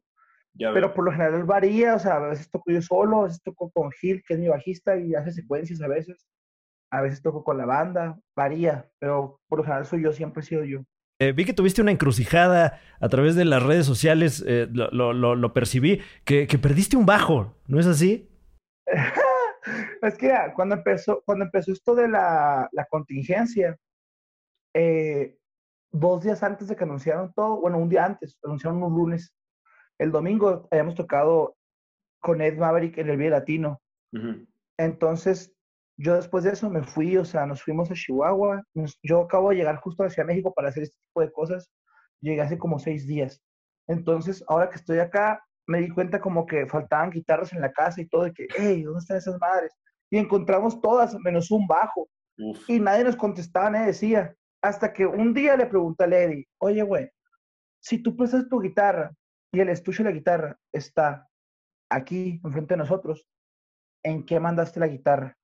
[0.53, 3.43] Ya Pero por lo general varía, o sea, a veces toco yo solo, a veces
[3.43, 6.25] toco con Gil, que es mi bajista, y hace secuencias a veces.
[6.93, 10.47] A veces toco con la banda, varía, pero por lo general soy yo, siempre he
[10.47, 10.85] sido yo.
[11.19, 15.35] Eh, vi que tuviste una encrucijada a través de las redes sociales, eh, lo, lo,
[15.35, 18.31] lo, percibí, que, que perdiste un bajo, ¿no es así?
[20.03, 23.77] es que cuando empezó, cuando empezó esto de la, la contingencia,
[24.75, 25.39] eh,
[25.93, 29.35] dos días antes de que anunciaron todo, bueno, un día antes, anunciaron un lunes,
[29.99, 31.57] el domingo habíamos tocado
[32.21, 33.81] con Ed Maverick en el Vía Latino.
[34.13, 34.47] Uh -huh.
[34.79, 35.55] Entonces,
[35.97, 38.63] yo después de eso me fui, o sea, nos fuimos a Chihuahua.
[38.75, 41.71] Nos, yo acabo de llegar justo hacia México para hacer este tipo de cosas.
[42.21, 43.41] Llegué hace como seis días.
[43.87, 48.01] Entonces, ahora que estoy acá, me di cuenta como que faltaban guitarras en la casa
[48.01, 49.73] y todo, de que, hey, ¿dónde están esas madres?
[50.11, 52.09] Y encontramos todas, menos un bajo.
[52.39, 52.69] Uf.
[52.69, 54.35] Y nadie nos contestaba, nadie decía.
[54.65, 57.11] Hasta que un día le pregunté a Lady, oye, güey,
[57.81, 59.15] si tú prestas tu guitarra
[59.53, 61.29] y el estuche de la guitarra está
[61.91, 63.29] aquí, enfrente de nosotros,
[64.03, 65.37] ¿en qué mandaste la guitarra?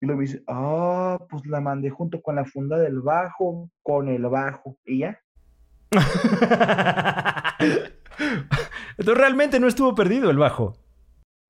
[0.00, 4.08] Y luego me dice, ah, pues la mandé junto con la funda del bajo, con
[4.08, 4.76] el bajo.
[4.84, 5.20] ¿Y ya?
[8.98, 10.74] Entonces realmente no estuvo perdido el bajo.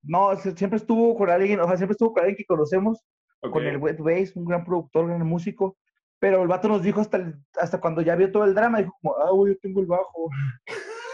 [0.03, 3.03] No, siempre estuvo con alguien, o sea, siempre estuvo con alguien que conocemos,
[3.41, 3.51] okay.
[3.51, 5.79] con el Wet Bass, un gran productor, un gran músico.
[6.21, 8.97] Pero el vato nos dijo hasta, el, hasta cuando ya vio todo el drama, dijo
[9.01, 10.31] como, ah, güey, yo tengo el bajo.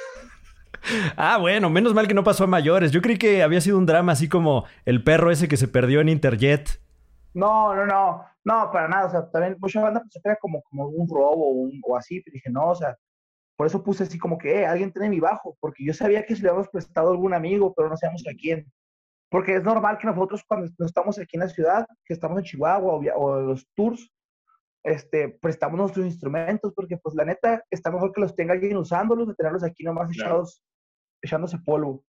[1.16, 2.90] Ah, bueno, menos mal que no pasó a mayores.
[2.90, 6.00] Yo creí que había sido un drama así como el perro ese que se perdió
[6.00, 6.80] en Interjet.
[7.32, 9.06] No, no, no, no, para nada.
[9.06, 12.20] O sea, también mucha banda pues, era como, como un robo o, un, o así.
[12.20, 12.96] Pero dije, no, o sea,
[13.56, 16.36] por eso puse así como que, eh, alguien tiene mi bajo, porque yo sabía que
[16.36, 18.70] se le habíamos prestado a algún amigo, pero no sabíamos a quién.
[19.30, 22.94] Porque es normal que nosotros cuando estamos aquí en la ciudad, que estamos en Chihuahua
[22.94, 24.12] o, o los tours,
[24.84, 29.26] este, prestamos nuestros instrumentos, porque pues la neta está mejor que los tenga alguien usándolos,
[29.26, 30.30] de tenerlos aquí nomás claro.
[30.30, 30.62] echados,
[31.22, 32.04] echándose polvo.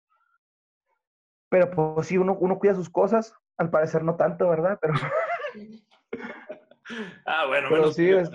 [1.50, 4.78] Pero pues sí, uno, uno cuida sus cosas, al parecer no tanto, ¿verdad?
[4.82, 4.94] Pero...
[7.26, 8.30] ah, bueno, pero sí, es...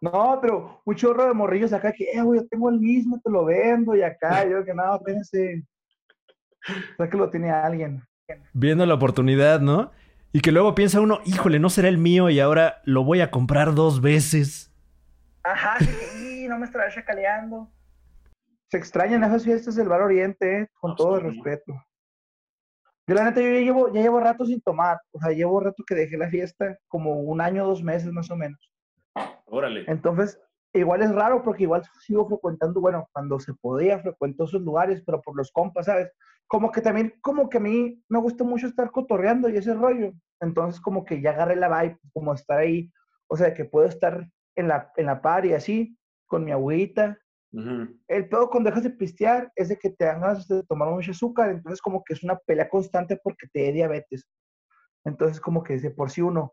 [0.00, 3.30] No, pero un chorro de morrillos acá que, eh, güey, yo tengo el mismo, te
[3.30, 5.64] lo vendo, y acá, yo que no, espérense.
[6.68, 8.02] O sea, que lo tiene alguien.
[8.52, 9.90] Viendo la oportunidad, ¿no?
[10.32, 13.30] Y que luego piensa uno, híjole, no será el mío y ahora lo voy a
[13.30, 14.72] comprar dos veces.
[15.42, 17.70] Ajá, sí, no me estará chacaleando.
[18.70, 21.74] Se extrañan esas fiestas del Bar Oriente, eh, con todo el respeto.
[23.06, 24.98] Yo la neta, yo ya llevo, ya llevo rato sin tomar.
[25.10, 28.36] O sea, llevo rato que dejé la fiesta, como un año, dos meses más o
[28.36, 28.72] menos.
[29.46, 29.84] Órale.
[29.86, 30.40] Entonces,
[30.72, 35.20] igual es raro porque igual sigo frecuentando, bueno, cuando se podía frecuentó esos lugares, pero
[35.20, 36.10] por los compas, ¿sabes?
[36.52, 40.12] Como que también, como que a mí me gusta mucho estar cotorreando y ese rollo.
[40.38, 42.92] Entonces, como que ya agarré la vibe, como estar ahí,
[43.26, 47.18] o sea, que puedo estar en la, en la par y así, con mi agüita.
[47.54, 48.00] Uh -huh.
[48.06, 51.12] El pedo cuando dejas de pistear es de que te dan ganas de tomar mucho
[51.12, 54.28] azúcar, entonces como que es una pelea constante porque te dé diabetes.
[55.06, 56.52] Entonces, como que de por sí uno,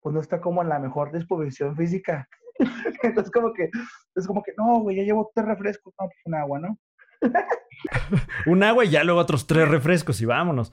[0.00, 2.26] pues no está como en la mejor disposición física.
[3.02, 3.68] Entonces, como que,
[4.14, 6.78] es como que, no, güey, ya llevo tres refrescos, no, pues un agua, ¿no?
[8.46, 10.72] Un agua y ya luego otros tres refrescos y vámonos.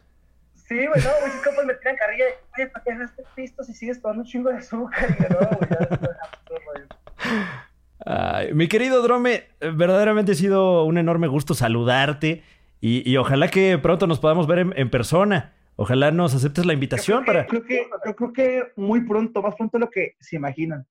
[0.53, 2.25] Sí, güey, no, güey, pues me tiran carrilla,
[2.57, 5.17] oye, ¿para qué dejaste pisto si sigues tomando un chingo de azúcar?
[5.19, 7.67] Y yo, no, güey, ya.
[8.05, 12.43] Ay, mi querido Drome, eh, verdaderamente ha sido un enorme gusto saludarte
[12.79, 15.53] y, y ojalá que pronto nos podamos ver en, en persona.
[15.75, 19.77] Ojalá nos aceptes la invitación para, Creo que, yo creo que muy pronto, más pronto
[19.77, 20.85] de lo que se imaginan.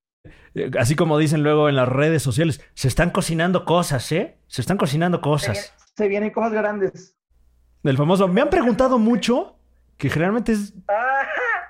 [0.53, 4.37] Eh, así como dicen luego en las redes sociales, se están cocinando cosas, ¿eh?
[4.47, 5.73] Se están cocinando cosas.
[5.95, 7.17] se vienen cosas grandes.
[7.83, 9.57] Del famoso, me han preguntado mucho,
[9.97, 10.73] que generalmente es...
[10.87, 11.23] Ah,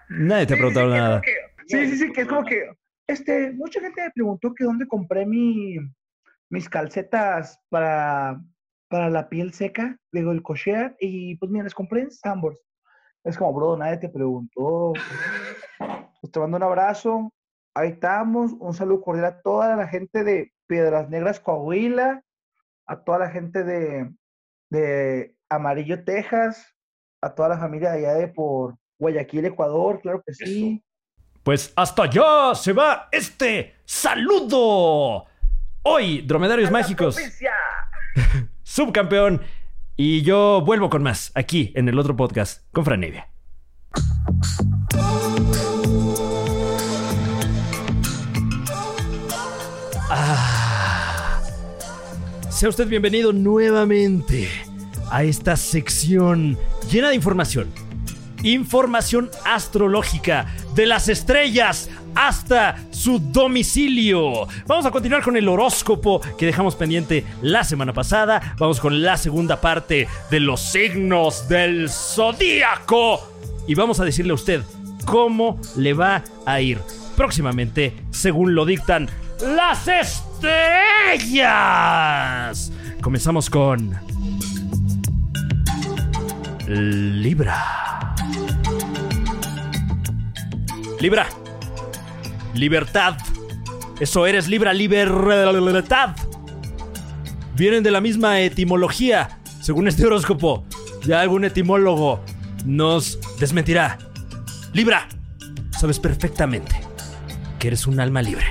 [0.10, 1.22] Nadie te ha sí, preguntado sí, nada.
[1.22, 1.36] que-
[1.68, 2.70] sí, sí, sí, que es como que,
[3.08, 5.78] este, mucha gente me preguntó que dónde compré mi,
[6.50, 8.42] mis calcetas para,
[8.90, 12.60] para la piel seca, digo, el cocher, y pues mira, les compré en Sambors.
[13.24, 14.92] Es como, bro, nadie te preguntó.
[16.20, 17.32] Pues te mando un abrazo.
[17.74, 18.52] Ahí estamos.
[18.60, 22.24] Un saludo cordial a toda la gente de Piedras Negras, Coahuila,
[22.86, 24.12] a toda la gente de,
[24.70, 26.76] de Amarillo, Texas,
[27.22, 30.84] a toda la familia de allá de por Guayaquil, Ecuador, claro que sí.
[31.44, 35.26] Pues hasta allá se va este saludo.
[35.84, 37.18] Hoy, Dromedarios Mágicos,
[38.64, 39.42] subcampeón.
[39.96, 43.02] Y yo vuelvo con más aquí en el otro podcast con Fran
[52.62, 54.48] Sea usted bienvenido nuevamente
[55.10, 56.60] a esta sección
[56.92, 57.72] llena de información.
[58.44, 60.46] Información astrológica
[60.76, 64.48] de las estrellas hasta su domicilio.
[64.68, 68.54] Vamos a continuar con el horóscopo que dejamos pendiente la semana pasada.
[68.60, 73.28] Vamos con la segunda parte de los signos del zodíaco.
[73.68, 74.62] Y vamos a decirle a usted
[75.06, 76.78] cómo le va a ir
[77.18, 80.31] próximamente según lo dictan las estrellas.
[83.02, 83.98] Comenzamos con
[86.68, 88.16] Libra.
[91.00, 91.28] Libra.
[92.54, 93.18] Libertad.
[94.00, 96.16] Eso eres Libra, libertad.
[97.56, 100.66] Vienen de la misma etimología, según este horóscopo.
[101.04, 102.24] Ya algún etimólogo
[102.66, 103.98] nos desmentirá.
[104.74, 105.08] Libra,
[105.72, 106.80] sabes perfectamente
[107.60, 108.46] que eres un alma libre.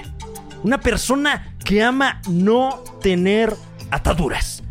[0.63, 3.55] Una persona que ama no tener
[3.91, 4.63] ataduras.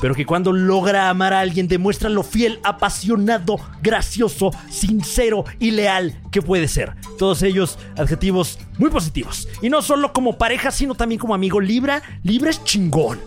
[0.00, 6.20] Pero que cuando logra amar a alguien demuestra lo fiel, apasionado, gracioso, sincero y leal
[6.30, 6.94] que puede ser.
[7.18, 9.48] Todos ellos adjetivos muy positivos.
[9.62, 11.60] Y no solo como pareja, sino también como amigo.
[11.60, 13.20] Libra, Libra es chingón.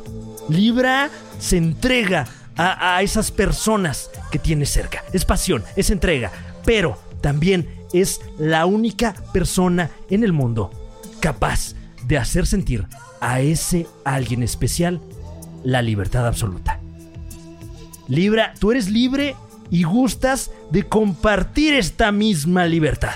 [0.48, 5.04] Libra se entrega a, a esas personas que tiene cerca.
[5.12, 6.32] Es pasión, es entrega.
[6.66, 10.70] Pero también es la única persona en el mundo
[11.20, 11.74] capaz
[12.10, 12.88] de hacer sentir
[13.22, 15.00] a ese alguien especial
[15.64, 16.80] la libertad absoluta.
[18.08, 19.36] Libra, tú eres libre
[19.70, 23.14] y gustas de compartir esta misma libertad.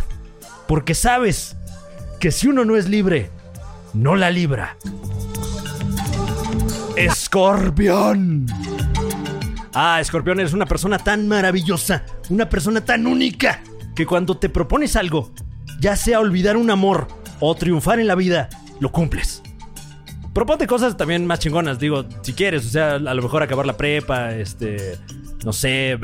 [0.68, 1.56] Porque sabes
[2.20, 3.32] que si uno no es libre,
[3.94, 4.78] no la libra.
[6.96, 8.46] Escorpión.
[9.74, 13.62] Ah, Escorpión, eres una persona tan maravillosa, una persona tan única,
[13.96, 15.32] que cuando te propones algo,
[15.80, 17.08] ya sea olvidar un amor
[17.40, 19.42] o triunfar en la vida, lo cumples.
[20.34, 23.78] Proponte cosas también más chingonas, digo, si quieres, o sea, a lo mejor acabar la
[23.78, 24.98] prepa, este,
[25.46, 26.00] no sé,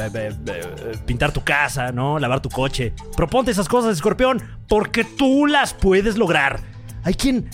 [1.08, 2.19] pintar tu casa, ¿no?
[2.19, 2.93] Lavar tu coche.
[3.17, 6.62] Proponte esas cosas, escorpión, porque tú las puedes lograr.
[7.03, 7.49] Hay quien,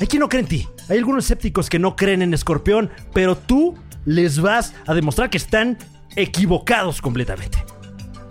[0.00, 0.68] hay quien no cree en ti.
[0.88, 5.38] Hay algunos escépticos que no creen en escorpión, pero tú les vas a demostrar que
[5.38, 5.78] están
[6.14, 7.58] equivocados completamente.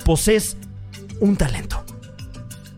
[0.06, 0.56] Posees
[1.20, 1.84] un talento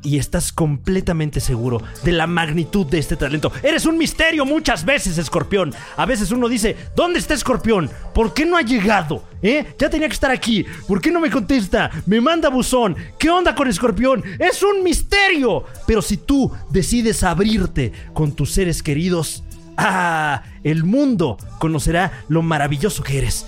[0.04, 3.52] y estás completamente seguro de la magnitud de este talento.
[3.64, 5.74] Eres un misterio muchas veces, Escorpión.
[5.98, 7.90] A veces uno dice, ¿dónde está Escorpión?
[8.14, 9.24] ¿Por qué no ha llegado?
[9.42, 9.74] ¿Eh?
[9.78, 10.66] Ya tenía que estar aquí.
[10.88, 11.90] ¿Por qué no me contesta?
[12.06, 12.96] Me manda buzón.
[13.18, 14.24] ¿Qué onda con Escorpión?
[14.40, 15.66] Es un misterio.
[15.88, 19.44] Pero si tú decides abrirte con tus seres queridos,
[19.78, 23.46] ah, el mundo conocerá lo maravilloso que eres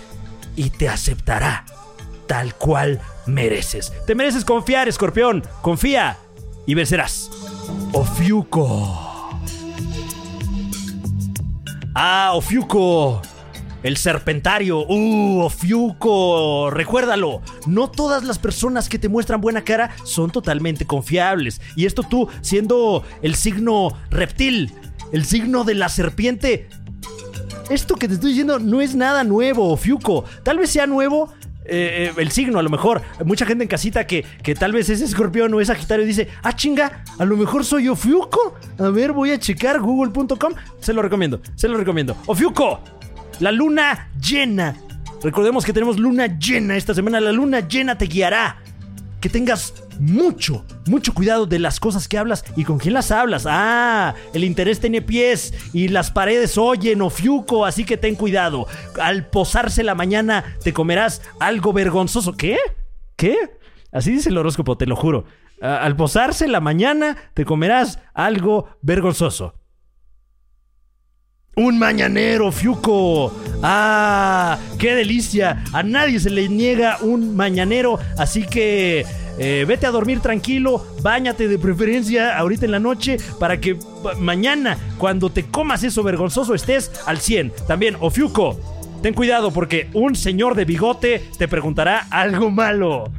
[0.56, 1.66] y te aceptará
[2.28, 3.94] tal cual mereces.
[4.06, 5.44] Te mereces confiar, escorpión.
[5.62, 6.18] Confía
[6.66, 7.30] y vencerás.
[7.92, 9.00] Ofiuco.
[11.96, 13.22] Ah, Ofiuco.
[13.84, 14.86] El serpentario.
[14.88, 16.70] Uh, Ofiuco.
[16.72, 17.42] Recuérdalo.
[17.68, 21.62] No todas las personas que te muestran buena cara son totalmente confiables.
[21.76, 24.74] Y esto tú, siendo el signo reptil,
[25.12, 26.70] el signo de la serpiente,
[27.70, 30.26] esto que te estoy diciendo no es nada nuevo, Fiuco.
[30.44, 31.34] Tal vez sea nuevo
[31.66, 33.02] eh, eh, el signo, a lo mejor.
[33.26, 36.28] Mucha gente en casita que, que tal vez es escorpión o es sagitario y dice,
[36.44, 38.56] ah, chinga, a lo mejor soy Ofiuco.
[38.80, 40.54] A ver, voy a checar google.com.
[40.80, 42.16] Se lo recomiendo, se lo recomiendo.
[42.26, 42.82] Ofiuco,
[43.40, 44.76] la luna llena.
[45.24, 47.22] Recordemos que tenemos luna llena esta semana.
[47.22, 48.58] La luna llena te guiará.
[49.24, 53.46] Que tengas mucho, mucho cuidado de las cosas que hablas y con quién las hablas.
[53.48, 58.68] Ah, el interés tiene pies y las paredes oyen o fiuco, así que ten cuidado.
[59.02, 62.34] Al posarse la mañana te comerás algo vergonzoso.
[62.34, 62.58] ¿Qué?
[63.16, 63.38] ¿Qué?
[63.94, 65.24] Así dice el horóscopo, te lo juro.
[65.62, 69.56] Al posarse la mañana te comerás algo vergonzoso.
[71.56, 73.32] Un mañanero, Fiuco.
[73.62, 74.58] ¡Ah!
[74.80, 75.64] ¡Qué delicia!
[75.72, 79.06] A nadie se le niega un mañanero, así que
[79.38, 83.78] eh, vete a dormir tranquilo, bañate de preferencia ahorita en la noche para que
[84.20, 87.54] mañana, cuando te comas eso vergonzoso, estés al 100.
[87.68, 88.60] También, Ofiuco,
[89.04, 93.12] ten cuidado porque un señor de bigote te preguntará algo malo.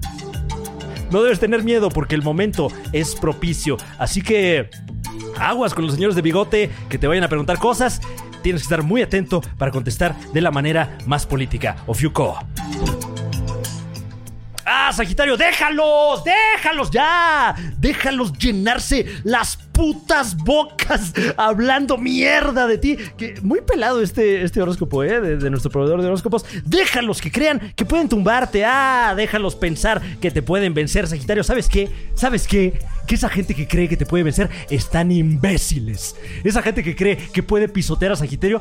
[1.12, 3.77] No debes tener miedo porque el momento es propicio.
[3.97, 4.70] Así que
[5.38, 8.01] aguas con los señores de bigote que te vayan a preguntar cosas.
[8.44, 11.76] Tienes que estar muy atento para contestar de la manera más política.
[11.87, 12.38] Ofiuco.
[14.64, 15.37] ¡Ah, Sagitario!
[15.37, 16.22] ¡Déjalos!
[16.24, 17.55] ¡Déjalos ya!
[17.79, 22.96] ¡Déjalos llenarse las putas bocas hablando mierda de ti!
[23.16, 25.20] Que muy pelado este, este horóscopo, ¿eh?
[25.20, 26.44] De, de nuestro proveedor de horóscopos.
[26.64, 28.64] Déjalos que crean que pueden tumbarte.
[28.64, 29.14] ¡Ah!
[29.16, 31.44] Déjalos pensar que te pueden vencer, Sagitario.
[31.44, 31.90] ¿Sabes qué?
[32.14, 32.79] ¿Sabes qué?
[33.07, 36.16] Que esa gente que cree que te puede vencer están imbéciles.
[36.42, 38.61] Esa gente que cree que puede pisotear a Sagitario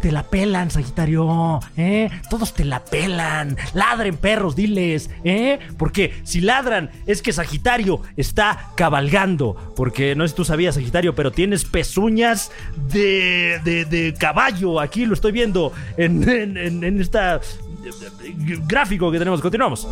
[0.00, 2.10] te la pelan, Sagitario, ¿eh?
[2.28, 3.56] Todos te la pelan.
[3.74, 5.58] Ladren, perros, diles, ¿eh?
[5.78, 9.72] Porque si ladran es que Sagitario está cabalgando.
[9.76, 12.50] Porque no sé si tú sabías, Sagitario, pero tienes pezuñas
[12.88, 14.80] de, de, de caballo.
[14.80, 17.40] Aquí lo estoy viendo en, en, en, en esta eh,
[18.66, 19.40] gráfico que tenemos.
[19.40, 19.86] Continuamos.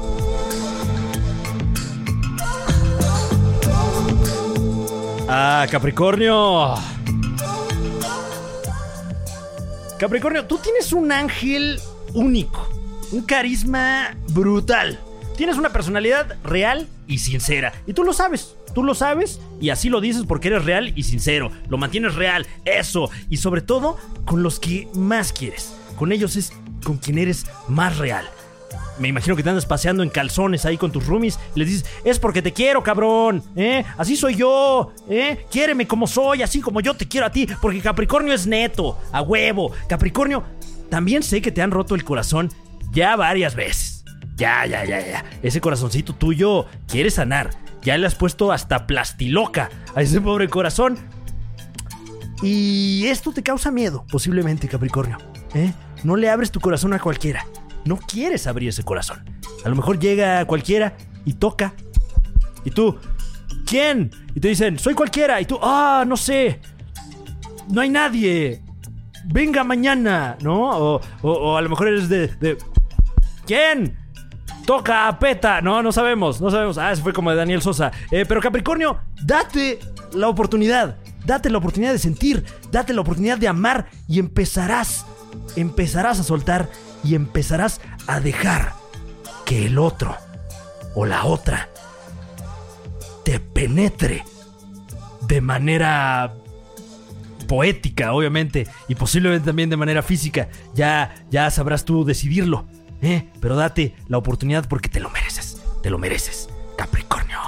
[5.28, 6.74] Ah, Capricornio.
[9.98, 11.80] Capricornio, tú tienes un ángel
[12.14, 12.68] único,
[13.10, 15.00] un carisma brutal.
[15.36, 17.72] Tienes una personalidad real y sincera.
[17.84, 21.02] Y tú lo sabes, tú lo sabes y así lo dices porque eres real y
[21.02, 21.50] sincero.
[21.68, 23.10] Lo mantienes real, eso.
[23.28, 25.74] Y sobre todo con los que más quieres.
[25.96, 26.52] Con ellos es
[26.84, 28.28] con quien eres más real.
[28.98, 32.18] Me imagino que te andas paseando en calzones ahí con tus roomies les dices, es
[32.18, 33.84] porque te quiero, cabrón, ¿eh?
[33.96, 35.46] Así soy yo, ¿eh?
[35.50, 39.22] Quiéreme como soy, así como yo te quiero a ti, porque Capricornio es neto, a
[39.22, 39.72] huevo.
[39.88, 40.44] Capricornio,
[40.90, 42.50] también sé que te han roto el corazón
[42.92, 44.04] ya varias veces.
[44.36, 45.24] Ya, ya, ya, ya.
[45.42, 47.50] Ese corazoncito tuyo quiere sanar.
[47.82, 50.98] Ya le has puesto hasta plastiloca a ese pobre corazón.
[52.42, 55.18] Y esto te causa miedo, posiblemente, Capricornio.
[55.54, 55.72] ¿eh?
[56.04, 57.44] No le abres tu corazón a cualquiera.
[57.88, 59.24] No quieres abrir ese corazón.
[59.64, 61.72] A lo mejor llega cualquiera y toca.
[62.64, 62.98] Y tú,
[63.64, 64.10] ¿quién?
[64.34, 65.40] Y te dicen, soy cualquiera.
[65.40, 66.60] Y tú, ah, no sé.
[67.70, 68.62] No hay nadie.
[69.24, 70.70] Venga mañana, ¿no?
[70.70, 72.56] O, o- a lo mejor eres de,
[73.46, 73.96] ¿Quién?
[74.66, 75.62] Toca a peta.
[75.62, 76.76] No, no sabemos, no sabemos.
[76.76, 77.90] Ah, ese fue como de Daniel Sosa.
[78.10, 79.78] Eh, pero Capricornio, date
[80.12, 80.96] la oportunidad.
[81.24, 82.44] Date la oportunidad de sentir.
[82.70, 83.86] Date la oportunidad de amar.
[84.06, 85.06] Y empezarás.
[85.56, 86.68] Empezarás a soltar.
[87.04, 88.74] Y empezarás a dejar
[89.44, 90.16] que el otro
[90.94, 91.68] o la otra
[93.24, 94.24] te penetre
[95.26, 96.34] de manera
[97.46, 100.48] poética, obviamente, y posiblemente también de manera física.
[100.74, 102.66] Ya, ya sabrás tú decidirlo,
[103.02, 103.28] ¿eh?
[103.40, 107.38] Pero date la oportunidad porque te lo mereces, te lo mereces, Capricornio.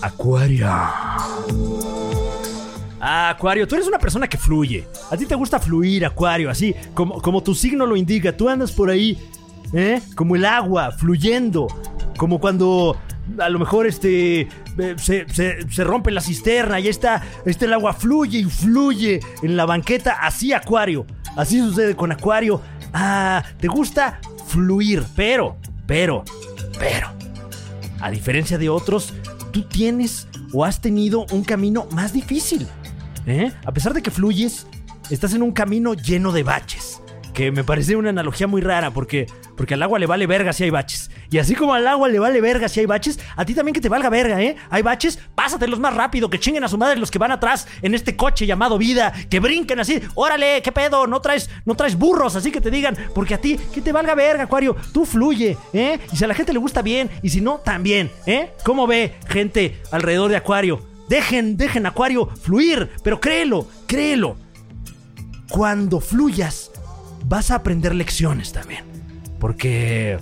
[0.00, 0.68] Acuario.
[3.00, 4.86] Ah, Acuario, tú eres una persona que fluye.
[5.10, 8.36] A ti te gusta fluir, Acuario, así como, como tu signo lo indica.
[8.36, 9.18] Tú andas por ahí,
[9.72, 10.00] ¿eh?
[10.16, 11.68] Como el agua, fluyendo.
[12.16, 12.96] Como cuando
[13.38, 14.40] a lo mejor este
[14.78, 19.56] eh, se, se- rompe la cisterna y está, este el agua fluye y fluye en
[19.56, 20.18] la banqueta.
[20.22, 21.06] Así, Acuario.
[21.36, 22.60] Así sucede con Acuario.
[22.92, 24.18] Ah, te gusta
[24.48, 26.24] fluir, pero, pero,
[26.80, 27.10] pero.
[28.00, 29.12] A diferencia de otros,
[29.52, 32.66] tú tienes o has tenido un camino más difícil.
[33.30, 33.52] ¿Eh?
[33.64, 34.66] A pesar de que fluyes,
[35.10, 37.00] estás en un camino lleno de baches.
[37.34, 39.26] Que me parece una analogía muy rara porque,
[39.56, 41.08] porque al agua le vale verga si hay baches.
[41.30, 43.80] Y así como al agua le vale verga si hay baches, a ti también que
[43.80, 44.56] te valga verga, ¿eh?
[44.70, 47.94] Hay baches, pásatelos más rápido, que chinguen a su madre los que van atrás en
[47.94, 52.34] este coche llamado vida, que brinquen así, órale, qué pedo, no traes, no traes burros,
[52.34, 56.00] así que te digan, porque a ti, que te valga verga, Acuario, tú fluye, ¿eh?
[56.10, 58.50] Y si a la gente le gusta bien, y si no, también, ¿eh?
[58.64, 60.97] ¿Cómo ve gente alrededor de Acuario?
[61.08, 64.36] Dejen, dejen Acuario fluir, pero créelo, créelo.
[65.48, 66.70] cuando fluyas,
[67.24, 68.84] vas a aprender lecciones también.
[69.38, 70.18] Porque.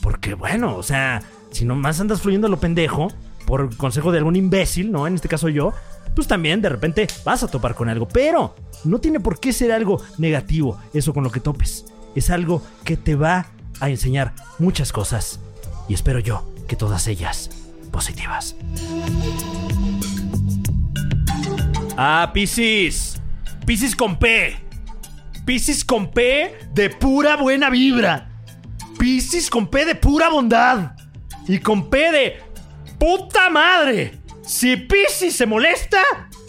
[0.00, 3.08] Porque, bueno, o sea, si nomás andas fluyendo lo pendejo,
[3.50, 5.06] por consejo de algún imbécil, ¿no?
[5.08, 5.72] En este caso yo,
[6.14, 8.06] pues también de repente vas a topar con algo.
[8.06, 11.84] Pero no tiene por qué ser algo negativo eso con lo que topes.
[12.14, 13.48] Es algo que te va
[13.80, 15.40] a enseñar muchas cosas.
[15.88, 17.50] Y espero yo que todas ellas
[17.90, 18.54] positivas.
[22.02, 23.20] Ah, Piscis.
[23.66, 24.56] Piscis con P.
[25.44, 28.26] Piscis con P de pura buena vibra.
[28.98, 30.92] Piscis con P de pura bondad.
[31.46, 32.42] Y con P de
[32.98, 34.18] puta madre.
[34.40, 36.00] Si Piscis se molesta,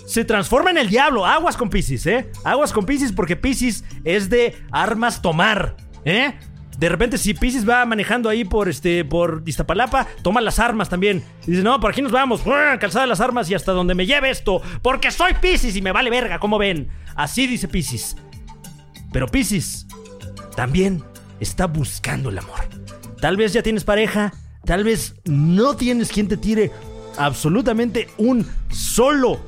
[0.08, 1.26] se transforma en el diablo.
[1.26, 2.32] Aguas con Piscis, ¿eh?
[2.46, 5.76] Aguas con Piscis porque Piscis es de armas tomar,
[6.06, 6.34] ¿eh?
[6.82, 11.24] De repente, si Piscis va manejando ahí por este por Iztapalapa, toma las armas también.
[11.46, 12.42] Y dice, no, por aquí nos vamos,
[12.80, 16.10] calzada las armas y hasta donde me lleve esto, porque soy Piscis y me vale
[16.10, 16.90] verga, como ven.
[17.16, 18.16] Así dice Piscis.
[19.14, 19.86] Pero Piscis
[20.56, 21.04] también
[21.40, 22.62] está buscando el amor.
[23.20, 24.34] Tal vez ya tienes pareja,
[24.66, 26.72] tal vez no tienes quien te tire
[27.16, 29.40] absolutamente un solo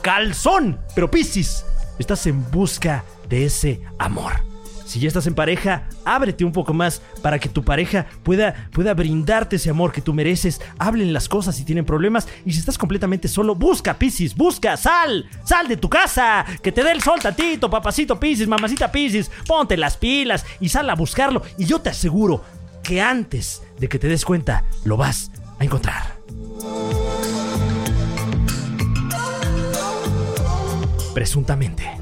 [0.00, 0.80] calzón.
[0.94, 1.62] Pero Piscis,
[1.98, 4.49] estás en busca de ese amor.
[4.90, 8.92] Si ya estás en pareja, ábrete un poco más para que tu pareja pueda, pueda
[8.92, 10.60] brindarte ese amor que tú mereces.
[10.80, 12.26] Hablen las cosas si tienen problemas.
[12.44, 16.44] Y si estás completamente solo, busca, Piscis, busca, sal, sal de tu casa.
[16.60, 19.30] Que te dé el sol tantito, papacito Piscis, mamacita Piscis.
[19.46, 21.42] Ponte las pilas y sal a buscarlo.
[21.56, 22.42] Y yo te aseguro
[22.82, 25.30] que antes de que te des cuenta, lo vas
[25.60, 26.16] a encontrar.
[31.14, 31.99] Presuntamente.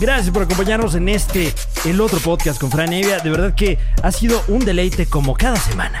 [0.00, 1.52] Gracias por acompañarnos en este,
[1.84, 3.18] el otro podcast con Fran Evia.
[3.18, 6.00] De verdad que ha sido un deleite como cada semana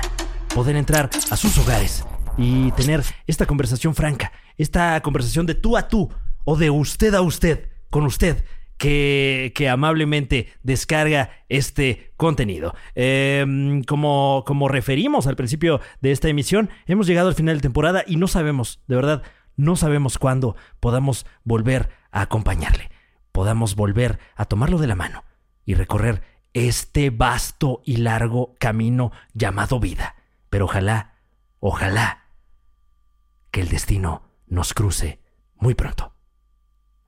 [0.54, 2.04] poder entrar a sus hogares
[2.36, 6.10] y tener esta conversación franca, esta conversación de tú a tú
[6.44, 8.44] o de usted a usted, con usted,
[8.76, 12.74] que, que amablemente descarga este contenido.
[12.94, 18.04] Eh, como, como referimos al principio de esta emisión, hemos llegado al final de temporada
[18.06, 19.22] y no sabemos, de verdad,
[19.58, 22.90] no sabemos cuándo podamos volver a acompañarle,
[23.32, 25.24] podamos volver a tomarlo de la mano
[25.66, 26.22] y recorrer
[26.54, 30.14] este vasto y largo camino llamado vida.
[30.48, 31.16] Pero ojalá,
[31.60, 32.24] ojalá
[33.50, 35.20] que el destino nos cruce
[35.56, 36.14] muy pronto.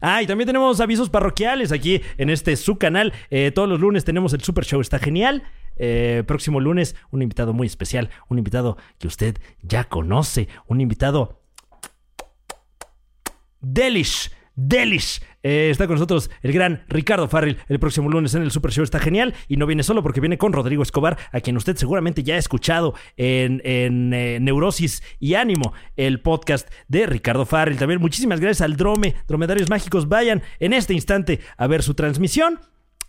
[0.01, 3.13] Ah, y también tenemos avisos parroquiales aquí en este su canal.
[3.31, 5.45] Eh, todos los lunes tenemos el Super Show, está genial.
[5.77, 11.40] Eh, próximo lunes, un invitado muy especial, un invitado que usted ya conoce, un invitado
[13.61, 14.31] Delish.
[14.55, 15.23] Delish.
[15.43, 18.85] Eh, está con nosotros el gran Ricardo Farrell el próximo lunes en el Super Show.
[18.85, 19.35] Está genial.
[19.49, 22.39] Y no viene solo porque viene con Rodrigo Escobar, a quien usted seguramente ya ha
[22.39, 27.79] escuchado en, en, eh, Neurosis y Ánimo, el podcast de Ricardo Farrell.
[27.79, 30.09] También muchísimas gracias al Drome, Dromedarios Mágicos.
[30.09, 32.61] Vayan en este instante a ver su transmisión.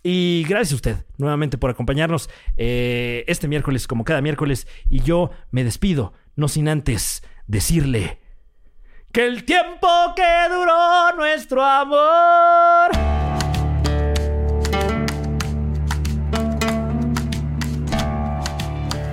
[0.04, 4.66] Y gracias a usted nuevamente por acompañarnos eh, este miércoles, como cada miércoles.
[4.90, 8.21] Y yo me despido, no sin antes decirle
[9.12, 9.86] que el tiempo
[10.16, 12.90] que duró nuestro amor.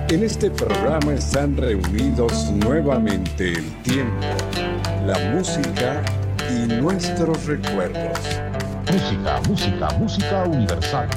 [0.08, 4.26] En este programa están reunidos nuevamente el tiempo,
[5.04, 6.02] la música
[6.50, 8.18] y nuestros recuerdos.
[8.90, 11.08] Música, música, música universal.